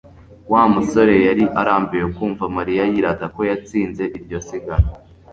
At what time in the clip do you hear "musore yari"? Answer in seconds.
0.73-1.43